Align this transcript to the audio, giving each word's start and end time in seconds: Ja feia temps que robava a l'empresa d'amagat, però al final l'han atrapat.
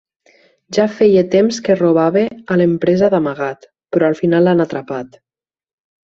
Ja 0.75 0.85
feia 0.99 1.23
temps 1.33 1.59
que 1.67 1.75
robava 1.81 2.23
a 2.55 2.57
l'empresa 2.61 3.09
d'amagat, 3.15 3.67
però 3.97 4.09
al 4.09 4.17
final 4.21 4.49
l'han 4.49 4.65
atrapat. 4.67 5.21